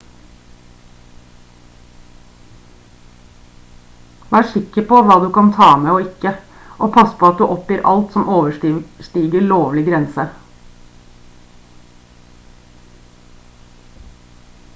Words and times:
vær 4.31 4.47
sikker 4.53 4.87
på 4.93 5.01
hva 5.09 5.17
du 5.23 5.27
kan 5.35 5.51
ta 5.59 5.67
med 5.83 5.91
og 5.97 6.01
ikke 6.07 6.31
og 6.85 6.89
pass 6.97 7.13
på 7.19 7.29
at 7.29 7.39
du 7.41 7.45
oppgir 7.57 7.83
alt 7.93 8.17
som 8.17 8.31
overstiger 8.37 9.47
lovlig 9.51 9.83
grense 9.89 10.29